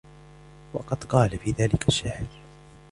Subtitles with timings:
[0.73, 2.27] وَقَدْ قَالَ فِي ذَلِكَ الشَّاعِرُ